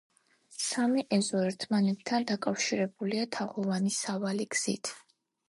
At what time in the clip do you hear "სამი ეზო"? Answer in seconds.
0.67-1.41